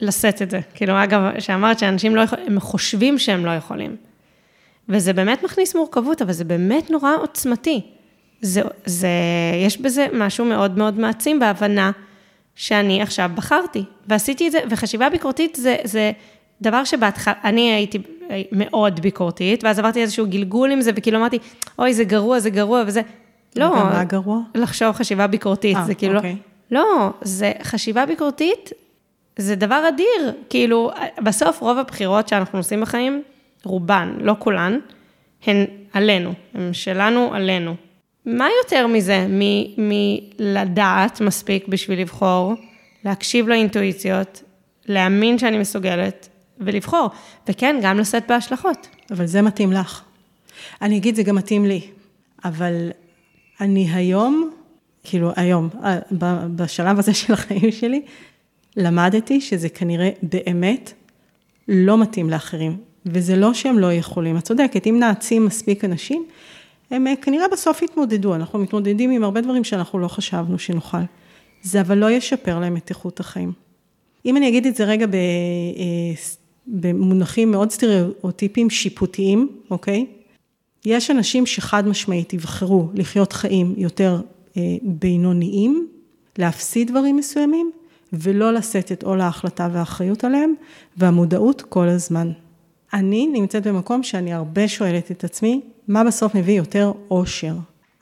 [0.00, 0.60] לשאת את זה.
[0.74, 3.96] כאילו, אגב, שאמרת שאנשים לא יכולים, הם חושבים שהם לא יכולים.
[4.90, 7.80] וזה באמת מכניס מורכבות, אבל זה באמת נורא עוצמתי.
[8.42, 9.08] זה, זה,
[9.66, 11.90] יש בזה משהו מאוד מאוד מעצים בהבנה
[12.54, 16.12] שאני עכשיו בחרתי, ועשיתי את זה, וחשיבה ביקורתית זה, זה
[16.60, 17.98] דבר שבהתחלה, אני הייתי
[18.52, 21.38] מאוד ביקורתית, ואז עברתי איזשהו גלגול עם זה, וכאילו אמרתי,
[21.78, 23.00] אוי, זה גרוע, זה גרוע, וזה...
[23.56, 23.74] לא.
[23.74, 24.40] מה גרוע?
[24.54, 26.16] לחשוב חשיבה ביקורתית, 아, אה, זה כאילו...
[26.16, 26.36] אוקיי.
[26.70, 28.72] לא, זה חשיבה ביקורתית,
[29.36, 30.32] זה דבר אדיר.
[30.50, 30.90] כאילו,
[31.24, 33.22] בסוף רוב הבחירות שאנחנו עושים בחיים,
[33.64, 34.78] רובן, לא כולן,
[35.46, 37.74] הן עלינו, הן שלנו עלינו.
[38.26, 39.26] מה יותר מזה
[39.78, 42.54] מלדעת מספיק בשביל לבחור,
[43.04, 44.42] להקשיב לאינטואיציות,
[44.86, 46.28] להאמין שאני מסוגלת,
[46.60, 47.10] ולבחור,
[47.48, 48.88] וכן, גם לשאת בהשלכות.
[49.10, 50.02] אבל זה מתאים לך.
[50.82, 51.80] אני אגיד, זה גם מתאים לי,
[52.44, 52.90] אבל
[53.60, 54.50] אני היום,
[55.04, 55.98] כאילו היום, אה,
[56.56, 58.02] בשלב הזה של החיים שלי,
[58.76, 60.92] למדתי שזה כנראה באמת
[61.68, 62.89] לא מתאים לאחרים.
[63.06, 66.26] וזה לא שהם לא יכולים, את צודקת, אם נעצים מספיק אנשים,
[66.90, 70.98] הם אה, כנראה בסוף יתמודדו, אנחנו מתמודדים עם הרבה דברים שאנחנו לא חשבנו שנוכל.
[71.62, 73.52] זה אבל לא ישפר להם את איכות החיים.
[74.26, 76.14] אם אני אגיד את זה רגע אה,
[76.66, 80.06] במונחים מאוד סטריאוטיפיים שיפוטיים, אוקיי?
[80.84, 84.20] יש אנשים שחד משמעית יבחרו לחיות חיים יותר
[84.56, 85.88] אה, בינוניים,
[86.38, 87.70] להפסיד דברים מסוימים,
[88.12, 90.54] ולא לשאת את עול ההחלטה והאחריות עליהם,
[90.96, 92.32] והמודעות כל הזמן.
[92.94, 97.54] אני נמצאת במקום שאני הרבה שואלת את עצמי, מה בסוף מביא יותר אושר?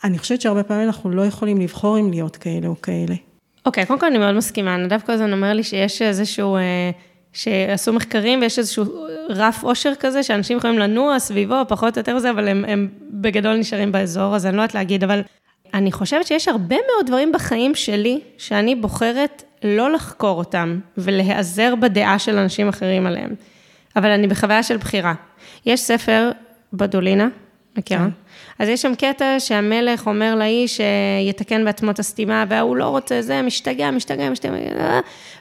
[0.05, 3.14] אני חושבת שהרבה פעמים אנחנו לא יכולים לבחור אם להיות כאלה או כאלה.
[3.66, 6.90] אוקיי, okay, קודם כל אני מאוד מסכימה, נדב הזמן אומר לי שיש איזשהו, אה,
[7.33, 8.85] שעשו מחקרים ויש איזשהו
[9.29, 13.57] רף אושר כזה, שאנשים יכולים לנוע סביבו, פחות או יותר זה, אבל הם, הם בגדול
[13.57, 15.20] נשארים באזור, אז אני לא יודעת להגיד, אבל
[15.74, 22.18] אני חושבת שיש הרבה מאוד דברים בחיים שלי, שאני בוחרת לא לחקור אותם ולהיעזר בדעה
[22.18, 23.35] של אנשים אחרים עליהם.
[23.98, 25.14] אבל אני בחוויה של בחירה.
[25.66, 26.30] יש ספר
[26.72, 27.28] בדולינה,
[27.78, 28.04] מכירה?
[28.04, 28.11] כן.
[28.58, 33.42] אז יש שם קטע שהמלך אומר לאיש שיתקן בעצמו את הסתימה, והוא לא רוצה זה,
[33.42, 34.52] משתגע, משתגע, משתגע,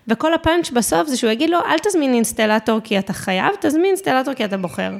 [0.08, 4.34] וכל הפאנץ' בסוף זה שהוא יגיד לו, אל תזמין אינסטלטור כי אתה חייב, תזמין אינסטלטור
[4.34, 4.92] כי אתה בוחר.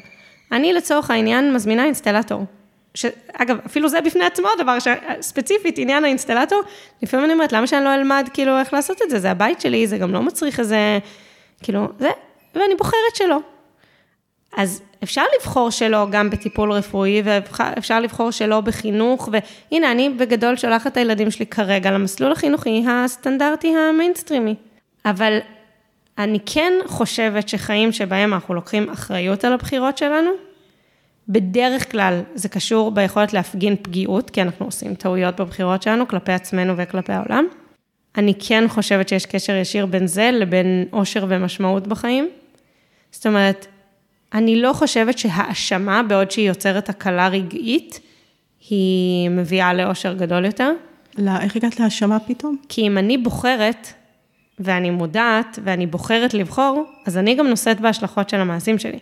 [0.52, 2.46] אני לצורך העניין מזמינה אינסטלטור.
[2.94, 6.62] שאגב, אפילו זה בפני עצמו דבר שספציפית, עניין האינסטלטור,
[7.04, 9.20] לפעמים אני אומרת, למה שאני לא אלמד כאילו איך לעשות את זה?
[9.20, 11.00] זה הבית שלי, זה גם לא מצריך איזה,
[11.64, 12.10] כאילו, זה,
[12.60, 13.40] ואני בוחרת שלא.
[14.58, 20.92] אז אפשר לבחור שלא גם בטיפול רפואי, ואפשר לבחור שלא בחינוך, והנה, אני בגדול שולחת
[20.92, 24.56] את הילדים שלי כרגע למסלול החינוכי הסטנדרטי המיינסטרימי.
[25.06, 25.38] אבל
[26.18, 30.30] אני כן חושבת שחיים שבהם אנחנו לוקחים אחריות על הבחירות שלנו,
[31.30, 36.74] בדרך כלל זה קשור ביכולת להפגין פגיעות, כי אנחנו עושים טעויות בבחירות שלנו כלפי עצמנו
[36.78, 37.46] וכלפי העולם.
[38.18, 42.30] אני כן חושבת שיש קשר ישיר בין זה לבין אושר ומשמעות בחיים.
[43.12, 43.68] זאת אומרת,
[44.34, 48.00] אני לא חושבת שהאשמה, בעוד שהיא יוצרת הקלה רגעית,
[48.70, 50.72] היא מביאה לאושר גדול יותר.
[51.18, 52.58] לא, איך הגעת להאשמה פתאום?
[52.70, 53.88] כי אם אני בוחרת,
[54.60, 59.00] ואני מודעת, ואני בוחרת לבחור, אז אני גם נושאת בהשלכות של המעשים שלי.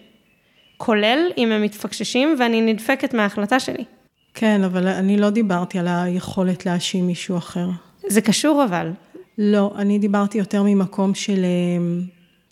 [0.77, 3.83] כולל אם הם מתפקששים ואני נדפקת מההחלטה שלי.
[4.33, 7.67] כן, אבל אני לא דיברתי על היכולת להאשים מישהו אחר.
[8.07, 8.91] זה קשור אבל.
[9.37, 12.03] לא, אני דיברתי יותר ממקום של, אה,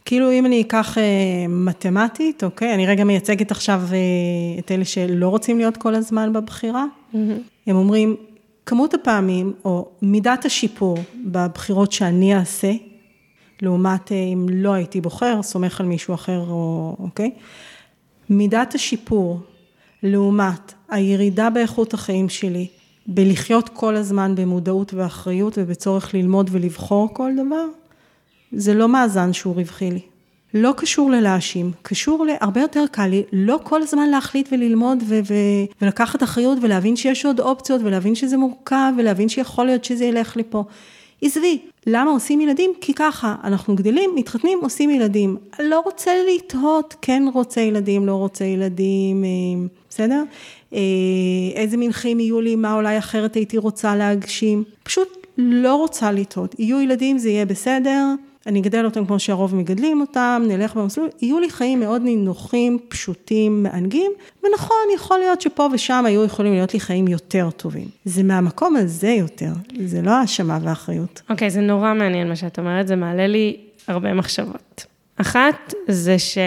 [0.06, 1.04] כאילו אם אני אקח אה,
[1.50, 3.98] מתמטית, אוקיי, אני רגע מייצגת עכשיו אה,
[4.60, 7.18] את אלה שלא רוצים להיות כל הזמן בבחירה, mm-hmm.
[7.68, 8.16] הם אומרים,
[8.66, 12.72] כמות הפעמים, או מידת השיפור בבחירות שאני אעשה,
[13.62, 17.32] לעומת אם לא הייתי בוחר, סומך על מישהו אחר, או, אוקיי,
[18.30, 19.40] מידת השיפור
[20.04, 22.68] לעומת הירידה באיכות החיים שלי,
[23.08, 27.66] בלחיות כל הזמן במודעות ואחריות ובצורך ללמוד ולבחור כל דבר,
[28.54, 30.02] זה לא מאזן שהוא רווחי לי.
[30.54, 35.66] לא קשור ללהאשים, קשור להרבה יותר קל לי לא כל הזמן להחליט וללמוד ו- ו-
[35.82, 40.44] ולקחת אחריות ולהבין שיש עוד אופציות ולהבין שזה מורכב ולהבין שיכול להיות שזה ילך לי
[40.50, 40.64] פה.
[41.22, 42.72] עזבי, למה עושים ילדים?
[42.82, 45.38] כי ככה, אנחנו גדלים, מתחתנים, עושים ילדים.
[45.60, 50.24] לא רוצה לתהות, כן רוצה ילדים, לא רוצה ילדים, אה, בסדר?
[50.74, 50.80] אה,
[51.56, 54.64] איזה מין חיים יהיו לי, מה אולי אחרת הייתי רוצה להגשים.
[54.84, 56.56] פשוט לא רוצה לתהות.
[56.60, 58.06] יהיו ילדים, זה יהיה בסדר.
[58.48, 63.64] אני אגדל אותם כמו שהרוב מגדלים אותם, נלך במסלול, יהיו לי חיים מאוד נינוחים, פשוטים,
[63.64, 64.12] מענגים,
[64.44, 67.88] ונכון, יכול להיות שפה ושם היו יכולים להיות לי חיים יותר טובים.
[68.06, 69.52] זה מהמקום הזה יותר,
[69.86, 71.22] זה לא האשמה ואחריות.
[71.30, 74.86] אוקיי, okay, זה נורא מעניין מה שאת אומרת, זה מעלה לי הרבה מחשבות.
[75.18, 76.38] אחת, זה ש...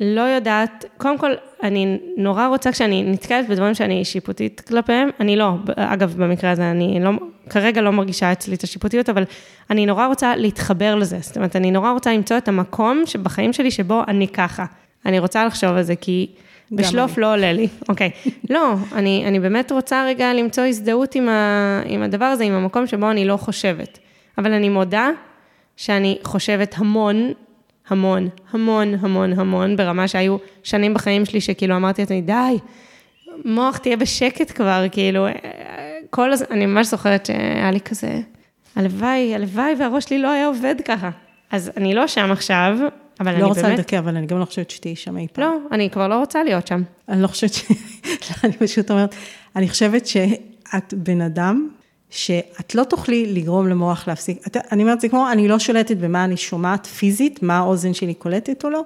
[0.00, 1.30] לא יודעת, קודם כל,
[1.62, 7.00] אני נורא רוצה כשאני נתקלת בדברים שאני שיפוטית כלפיהם, אני לא, אגב, במקרה הזה, אני
[7.00, 7.10] לא,
[7.50, 9.24] כרגע לא מרגישה אצלי את השיפוטיות, אבל
[9.70, 11.18] אני נורא רוצה להתחבר לזה.
[11.20, 14.64] זאת אומרת, אני נורא רוצה למצוא את המקום שבחיים שלי שבו אני ככה.
[15.06, 16.26] אני רוצה לחשוב על זה, כי
[16.72, 17.22] בשלוף אני.
[17.22, 17.68] לא עולה לי.
[17.88, 18.10] אוקיי.
[18.50, 22.86] לא, אני, אני באמת רוצה רגע למצוא הזדהות עם, ה, עם הדבר הזה, עם המקום
[22.86, 23.98] שבו אני לא חושבת.
[24.38, 25.08] אבל אני מודה
[25.76, 27.32] שאני חושבת המון
[27.90, 32.58] המון, המון, המון, המון, ברמה שהיו שנים בחיים שלי שכאילו אמרתי לעצמי, די,
[33.44, 35.26] מוח תהיה בשקט כבר, כאילו,
[36.10, 38.20] כל הזמן, אני ממש זוכרת שהיה לי כזה,
[38.76, 41.10] הלוואי, הלוואי והראש שלי לא היה עובד ככה.
[41.50, 42.76] אז אני לא שם עכשיו,
[43.20, 43.42] אבל לא אני באמת...
[43.42, 45.44] לא רוצה לדכא, אבל אני גם לא חושבת שתהיי שם אי פעם.
[45.44, 46.82] לא, אני כבר לא רוצה להיות שם.
[47.08, 47.64] אני לא חושבת ש...
[48.44, 49.14] אני פשוט אומרת,
[49.56, 51.68] אני חושבת שאת בן אדם
[52.10, 54.46] שאת לא תוכלי לגרום למוח להפסיק.
[54.46, 58.14] את, אני אומרת, זה כמו, אני לא שולטת במה אני שומעת פיזית, מה האוזן שלי
[58.14, 58.82] קולטת או לא,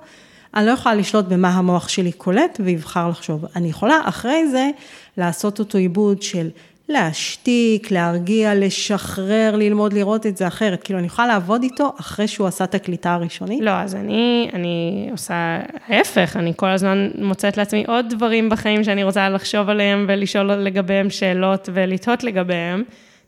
[0.55, 3.45] אני לא יכולה לשלוט במה המוח שלי קולט ויבחר לחשוב.
[3.57, 4.71] אני יכולה אחרי זה
[5.17, 6.49] לעשות אותו עיבוד של
[6.89, 10.83] להשתיק, להרגיע, לשחרר, ללמוד לראות את זה אחרת.
[10.83, 13.61] כאילו, אני יכולה לעבוד איתו אחרי שהוא עשה את הקליטה הראשונית.
[13.63, 19.05] לא, אז אני, אני עושה ההפך, אני כל הזמן מוצאת לעצמי עוד דברים בחיים שאני
[19.05, 22.85] רוצה לחשוב עליהם ולשאול לגביהם שאלות ולתהות לגביהם.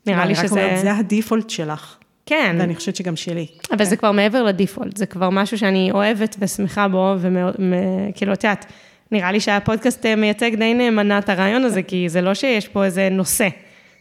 [0.06, 0.60] נראה לי שזה...
[0.64, 1.96] אומרת, זה הדיפולט שלך.
[2.26, 2.56] כן.
[2.58, 3.46] ואני חושבת שגם שלי.
[3.70, 3.84] אבל כן.
[3.84, 8.66] זה כבר מעבר לדיפולט, זה כבר משהו שאני אוהבת ושמחה בו, וכאילו, את יודעת,
[9.12, 12.84] נראה לי שהפודקאסט אה, מייצג די נאמנה את הרעיון הזה, כי זה לא שיש פה
[12.84, 13.48] איזה נושא.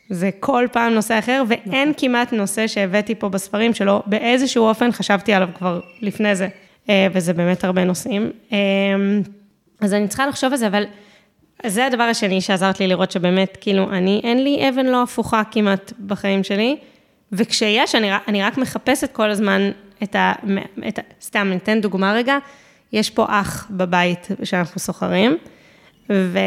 [0.10, 1.94] זה כל פעם נושא אחר, ואין נכון.
[1.98, 6.48] כמעט נושא שהבאתי פה בספרים שלו, באיזשהו אופן חשבתי עליו כבר לפני זה,
[6.90, 8.32] אה, וזה באמת הרבה נושאים.
[8.54, 8.58] אה,
[9.82, 10.84] אז אני צריכה לחשוב על זה, אבל
[11.66, 15.94] זה הדבר השני שעזרת לי לראות שבאמת, כאילו, אני, אין לי אבן לא הפוכה כמעט
[16.06, 16.78] בחיים שלי,
[17.32, 19.72] וכשיש, אני, אני רק מחפשת כל הזמן
[20.04, 20.34] את ה...
[20.88, 22.38] את ה סתם, ניתן דוגמה רגע,
[22.94, 25.38] יש פה אח בבית שאנחנו סוחרים,
[26.10, 26.40] ו...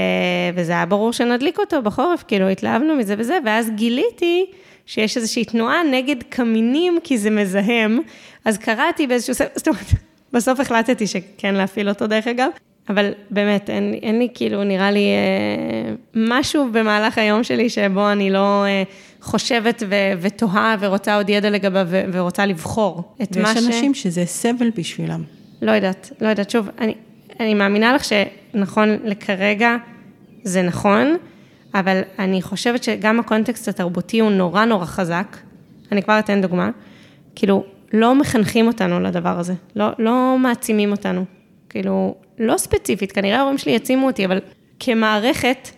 [0.54, 4.46] וזה היה ברור שנדליק אותו בחורף, כאילו התלהבנו מזה וזה, ואז גיליתי
[4.86, 8.00] שיש איזושהי תנועה נגד קמינים, כי זה מזהם,
[8.44, 9.86] אז קראתי באיזשהו ספר, זאת אומרת,
[10.32, 12.50] בסוף החלטתי שכן להפעיל אותו דרך אגב,
[12.88, 18.30] אבל באמת, אין, אין לי כאילו, נראה לי אה, משהו במהלך היום שלי שבו אני
[18.30, 18.82] לא אה,
[19.20, 23.56] חושבת ו, ותוהה ורוצה עוד ידע לגביו ו, ורוצה לבחור את מה ש...
[23.56, 25.22] ויש אנשים שזה סבל בשבילם.
[25.62, 26.50] לא יודעת, לא יודעת.
[26.50, 26.94] שוב, אני,
[27.40, 29.76] אני מאמינה לך שנכון לכרגע
[30.42, 31.16] זה נכון,
[31.74, 35.36] אבל אני חושבת שגם הקונטקסט התרבותי הוא נורא נורא חזק.
[35.92, 36.70] אני כבר אתן דוגמה.
[37.34, 41.24] כאילו, לא מחנכים אותנו לדבר הזה, לא, לא מעצימים אותנו.
[41.68, 44.40] כאילו, לא ספציפית, כנראה ההורים שלי יעצימו אותי, אבל
[44.80, 45.68] כמערכת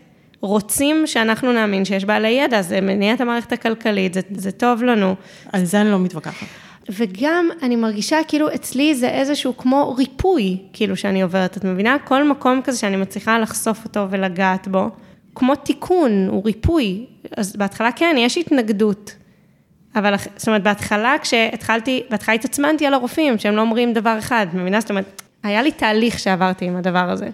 [0.40, 5.14] רוצים שאנחנו נאמין שיש בעלי ידע, זה מניע את המערכת הכלכלית, זה, זה טוב לנו.
[5.52, 6.46] על זה אני לא מתווכחת.
[6.88, 11.96] וגם אני מרגישה כאילו אצלי זה איזשהו כמו ריפוי, כאילו שאני עוברת, את מבינה?
[12.04, 14.88] כל מקום כזה שאני מצליחה לחשוף אותו ולגעת בו,
[15.34, 17.06] כמו תיקון, הוא ריפוי.
[17.36, 19.14] אז בהתחלה כן, יש התנגדות.
[19.94, 24.80] אבל, זאת אומרת, בהתחלה כשהתחלתי, בהתחלה התעצמנתי על הרופאים, שהם לא אומרים דבר אחד, מבינה?
[24.80, 27.28] זאת אומרת, היה לי תהליך שעברתי עם הדבר הזה.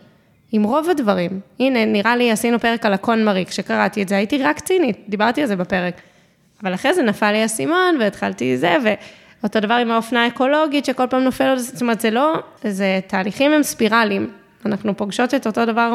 [0.53, 1.41] עם רוב הדברים.
[1.61, 5.41] הנה, נראה לי עשינו פרק על הקון מריק, כשקראתי את זה, הייתי רק צינית, דיברתי
[5.41, 6.01] על זה בפרק.
[6.63, 8.77] אבל אחרי זה נפל לי האסימון, והתחלתי זה,
[9.43, 13.63] ואותו דבר עם האופנה האקולוגית, שכל פעם נופל זאת אומרת, זה לא, זה תהליכים הם
[13.63, 14.31] ספירליים.
[14.67, 15.95] אנחנו פוגשות את אותו דבר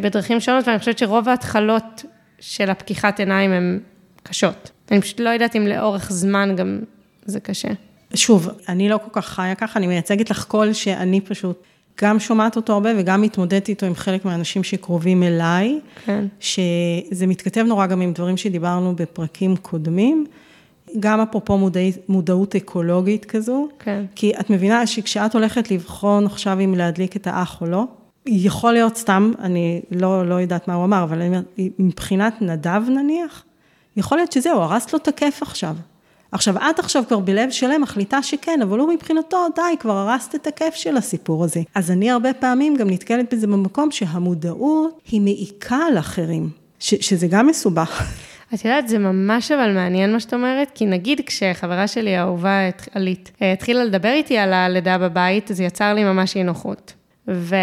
[0.00, 2.04] בדרכים שונות, ואני חושבת שרוב ההתחלות
[2.40, 3.80] של הפקיחת עיניים הן
[4.22, 4.70] קשות.
[4.90, 6.80] אני פשוט לא יודעת אם לאורך זמן גם
[7.24, 7.68] זה קשה.
[8.14, 11.62] שוב, אני לא כל כך חיה ככה, אני מייצגת לך קול שאני פשוט
[12.02, 15.80] גם שומעת אותו הרבה וגם מתמודדת איתו עם חלק מהאנשים שקרובים אליי.
[16.04, 16.24] כן.
[16.40, 20.26] שזה מתכתב נורא גם עם דברים שדיברנו בפרקים קודמים.
[21.00, 23.68] גם אפרופו מודעי, מודעות אקולוגית כזו.
[23.78, 24.04] כן.
[24.14, 27.84] כי את מבינה שכשאת הולכת לבחון עכשיו אם להדליק את האח או לא,
[28.26, 31.22] יכול להיות סתם, אני לא, לא יודעת מה הוא אמר, אבל
[31.78, 33.44] מבחינת נדב נניח,
[33.96, 35.76] יכול להיות שזהו, הרסת לו את הכיף עכשיו.
[36.32, 40.46] עכשיו, את עכשיו כבר בלב שלם מחליטה שכן, אבל הוא מבחינתו, די, כבר הרסת את
[40.46, 41.60] הכיף של הסיפור הזה.
[41.74, 47.26] אז אני הרבה פעמים גם נתקלת בזה במקום שהמודעות היא מעיקה על אחרים, ש- שזה
[47.26, 48.02] גם מסובך.
[48.54, 52.58] את יודעת, זה ממש אבל מעניין מה שאת אומרת, כי נגיד כשחברה שלי האהובה,
[52.94, 56.92] עלית, אה, התחילה לדבר איתי על הלידה בבית, זה יצר לי ממש אי נוחות.
[57.28, 57.56] ו...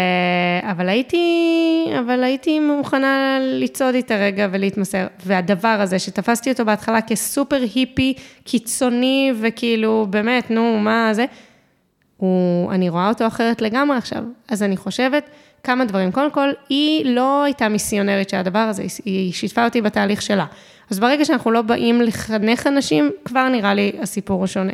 [0.62, 5.06] אבל הייתי, אבל הייתי מוכנה לצעוד איתה רגע ולהתמסר.
[5.26, 11.24] והדבר הזה, שתפסתי אותו בהתחלה כסופר היפי, קיצוני, וכאילו, באמת, נו, מה זה,
[12.16, 14.24] הוא, אני רואה אותו אחרת לגמרי עכשיו.
[14.48, 15.30] אז אני חושבת
[15.62, 16.12] כמה דברים.
[16.12, 20.46] קודם כל, היא לא הייתה מיסיונרית של הדבר הזה, היא שיתפה אותי בתהליך שלה.
[20.90, 24.72] אז ברגע שאנחנו לא באים לחנך אנשים, כבר נראה לי הסיפור הוא שונה.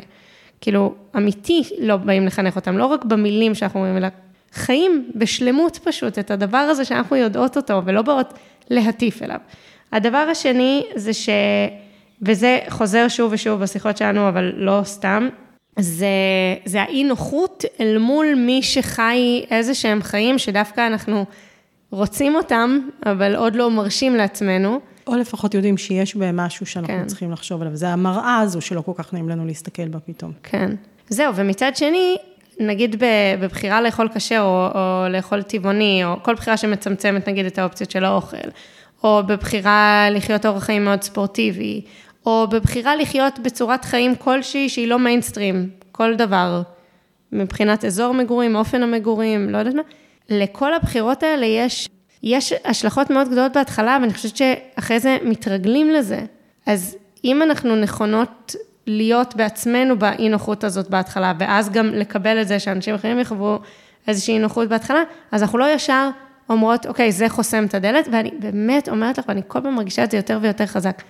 [0.61, 4.09] כאילו, אמיתי לא באים לחנך אותם, לא רק במילים שאנחנו אומרים, אלא
[4.57, 8.35] חיים בשלמות פשוט את הדבר הזה שאנחנו יודעות אותו, ולא באות
[8.71, 9.39] להטיף אליו.
[9.93, 11.29] הדבר השני זה ש...
[12.23, 15.29] וזה חוזר שוב ושוב בשיחות שלנו, אבל לא סתם,
[15.79, 16.07] זה,
[16.65, 21.25] זה האי נוחות אל מול מי שחי איזה שהם חיים שדווקא אנחנו
[21.91, 24.81] רוצים אותם, אבל עוד לא מרשים לעצמנו.
[25.07, 27.07] או לפחות יודעים שיש בהם משהו שאנחנו כן.
[27.07, 27.77] צריכים לחשוב עליו.
[27.77, 30.33] זה המראה הזו שלא כל כך נעים לנו להסתכל בה פתאום.
[30.43, 30.71] כן.
[31.09, 32.17] זהו, ומצד שני,
[32.61, 33.05] נגיד
[33.41, 38.05] בבחירה לאכול כשר או, או לאכול טבעוני, או כל בחירה שמצמצמת נגיד את האופציות של
[38.05, 38.49] האוכל,
[39.05, 41.83] או בבחירה לחיות אורח חיים מאוד ספורטיבי,
[42.27, 46.63] או בבחירה לחיות בצורת חיים כלשהי שהיא לא מיינסטרים, כל דבר,
[47.33, 49.83] מבחינת אזור מגורים, אופן המגורים, לא יודעת מה,
[50.29, 51.89] לכל הבחירות האלה יש,
[52.23, 56.21] יש השלכות מאוד גדולות בהתחלה, ואני חושבת שאחרי זה מתרגלים לזה.
[56.67, 58.55] אז אם אנחנו נכונות
[58.87, 63.59] להיות בעצמנו באי נוחות הזאת בהתחלה, ואז גם לקבל את זה שאנשים אחרים יחוו
[64.09, 66.09] איזושהי נוחות בהתחלה, אז אנחנו לא ישר
[66.49, 70.11] אומרות, אוקיי, זה חוסם את הדלת, ואני באמת אומרת לך, ואני כל פעם מרגישה את
[70.11, 71.03] זה יותר ויותר חזק.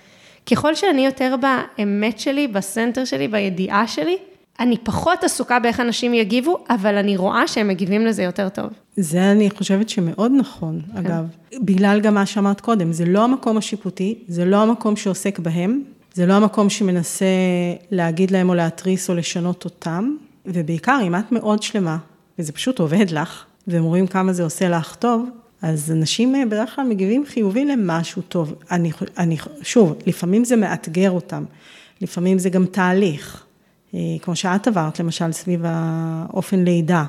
[0.51, 4.17] ככל שאני יותר באמת שלי, בסנטר שלי, בידיעה שלי,
[4.59, 8.69] אני פחות עסוקה באיך אנשים יגיבו, אבל אני רואה שהם מגיבים לזה יותר טוב.
[8.97, 10.97] זה אני חושבת שמאוד נכון, כן.
[10.97, 11.25] אגב.
[11.61, 15.81] בגלל גם מה שאמרת קודם, זה לא המקום השיפוטי, זה לא המקום שעוסק בהם,
[16.17, 17.25] זה לא המקום שמנסה
[17.91, 21.97] להגיד להם או להתריס או לשנות אותם, ובעיקר, אם את מאוד שלמה,
[22.39, 25.29] וזה פשוט עובד לך, והם רואים כמה זה עושה לך טוב,
[25.61, 28.53] אז אנשים אה, בדרך כלל מגיבים חיובי למשהו טוב.
[28.71, 31.43] אני, אני, שוב, לפעמים זה מאתגר אותם,
[32.01, 33.43] לפעמים זה גם תהליך.
[33.93, 37.05] אה, כמו שאת עברת, למשל, סביב האופן לידה.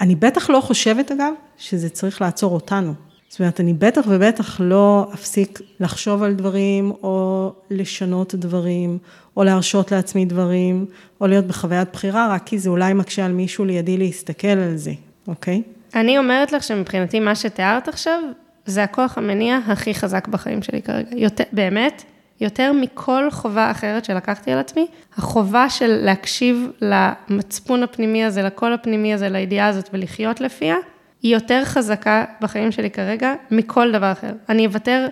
[0.00, 2.94] אני בטח לא חושבת, אגב, שזה צריך לעצור אותנו.
[3.30, 8.98] זאת אומרת, אני בטח ובטח לא אפסיק לחשוב על דברים, או לשנות דברים,
[9.36, 10.86] או להרשות לעצמי דברים,
[11.20, 14.92] או להיות בחוויית בחירה, רק כי זה אולי מקשה על מישהו לידי להסתכל על זה,
[15.28, 15.62] אוקיי?
[15.94, 18.20] אני אומרת לך שמבחינתי מה שתיארת עכשיו,
[18.66, 21.16] זה הכוח המניע הכי חזק בחיים שלי כרגע.
[21.16, 22.04] יותר, באמת,
[22.40, 29.14] יותר מכל חובה אחרת שלקחתי על עצמי, החובה של להקשיב למצפון הפנימי הזה, לקול הפנימי
[29.14, 30.76] הזה, לידיעה הזאת ולחיות לפיה,
[31.22, 34.32] היא יותר חזקה בחיים שלי כרגע מכל דבר אחר.
[34.48, 35.06] אני אוותר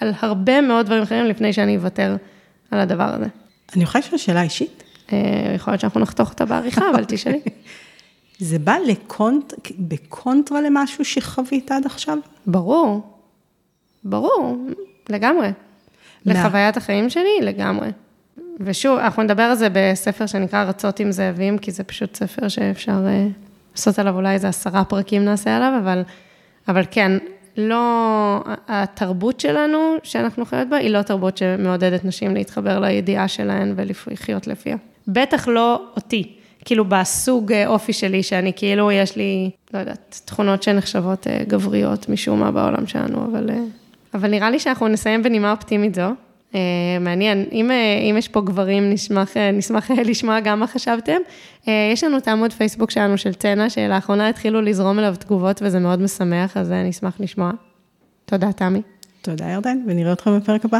[0.00, 2.16] על הרבה מאוד דברים אחרים לפני שאני אוותר
[2.70, 3.26] על הדבר הזה.
[3.76, 4.82] אני יכולה לשאול שאלה אישית?
[5.12, 7.40] אה, יכול להיות שאנחנו נחתוך אותה בעריכה, אבל תשאלי.
[8.38, 12.18] זה בא לקונט, בקונטרה למשהו שחווית עד עכשיו?
[12.46, 13.16] ברור,
[14.04, 14.56] ברור,
[15.08, 15.48] לגמרי.
[16.26, 17.88] לחוויית החיים שלי, לגמרי.
[18.60, 22.92] ושוב, אנחנו נדבר על זה בספר שנקרא רצות עם זאבים, כי זה פשוט ספר שאפשר
[22.92, 23.41] uh,
[23.74, 26.02] לעשות עליו אולי איזה עשרה פרקים נעשה עליו, אבל,
[26.68, 27.18] אבל כן,
[27.56, 34.46] לא, התרבות שלנו, שאנחנו חיות בה, היא לא תרבות שמעודדת נשים להתחבר לידיעה שלהן ולחיות
[34.46, 34.76] לפיה.
[35.08, 36.36] בטח לא אותי.
[36.64, 42.08] כאילו בסוג אה, אופי שלי, שאני כאילו, יש לי, לא יודעת, תכונות שנחשבות אה, גבריות
[42.08, 43.60] משום מה בעולם שלנו, אבל, אה,
[44.14, 46.10] אבל נראה לי שאנחנו נסיים בנימה אופטימית זו.
[47.00, 47.70] מעניין, אם,
[48.10, 51.18] אם יש פה גברים, נשמח, נשמח לשמוע גם מה חשבתם.
[51.66, 56.00] יש לנו את העמוד פייסבוק שלנו של צנע, שלאחרונה התחילו לזרום אליו תגובות וזה מאוד
[56.00, 57.50] משמח, אז נשמח לשמוע.
[58.24, 58.82] תודה, תמי.
[59.22, 60.78] תודה, ירדן, ונראה אתכם בפרק הבא.